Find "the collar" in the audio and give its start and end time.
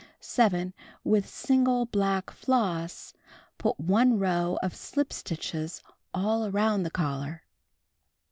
6.81-7.43